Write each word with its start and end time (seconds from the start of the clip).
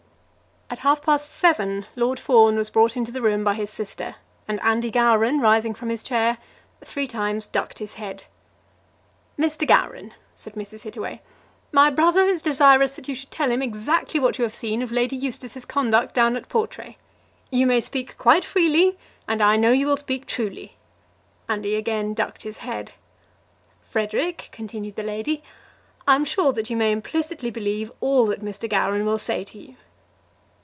At 0.73 0.79
half 0.79 1.01
past 1.01 1.29
seven 1.29 1.85
Lord 1.97 2.17
Fawn 2.17 2.55
was 2.55 2.69
brought 2.69 2.95
into 2.95 3.11
the 3.11 3.21
room 3.21 3.43
by 3.43 3.55
his 3.55 3.69
sister, 3.69 4.15
and 4.47 4.57
Andy 4.61 4.89
Gowran, 4.89 5.41
rising 5.41 5.73
from 5.73 5.89
his 5.89 6.01
chair, 6.01 6.37
three 6.81 7.09
times 7.09 7.45
ducked 7.45 7.79
his 7.79 7.95
head. 7.95 8.23
"Mr. 9.37 9.67
Gowran," 9.67 10.13
said 10.33 10.53
Mrs. 10.55 10.83
Hittaway, 10.83 11.19
"my 11.73 11.89
brother 11.89 12.21
is 12.25 12.41
desirous 12.41 12.95
that 12.95 13.09
you 13.09 13.15
should 13.15 13.29
tell 13.31 13.51
him 13.51 13.61
exactly 13.61 14.17
what 14.17 14.37
you 14.39 14.43
have 14.45 14.55
seen 14.55 14.81
of 14.81 14.93
Lady 14.93 15.17
Eustace's 15.17 15.65
conduct 15.65 16.15
down 16.15 16.37
at 16.37 16.47
Portray. 16.47 16.97
You 17.49 17.67
may 17.67 17.81
speak 17.81 18.17
quite 18.17 18.45
freely, 18.45 18.97
and 19.27 19.41
I 19.43 19.57
know 19.57 19.73
you 19.73 19.87
will 19.87 19.97
speak 19.97 20.25
truly." 20.25 20.77
Andy 21.49 21.75
again 21.75 22.13
ducked 22.13 22.43
his 22.43 22.59
head. 22.59 22.93
"Frederic," 23.81 24.47
continued 24.53 24.95
the 24.95 25.03
lady, 25.03 25.43
"I 26.07 26.15
am 26.15 26.23
sure 26.23 26.53
that 26.53 26.69
you 26.69 26.77
may 26.77 26.93
implicitly 26.93 27.51
believe 27.51 27.91
all 27.99 28.25
that 28.27 28.39
Mr. 28.41 28.69
Gowran 28.69 29.05
will 29.05 29.19
say 29.19 29.43
to 29.43 29.57
you." 29.57 29.75